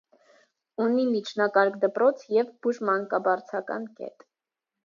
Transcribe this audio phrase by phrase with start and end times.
[0.85, 4.27] Ունի միջնակարգ դպրոց և բուժմանկաբարձական կետ։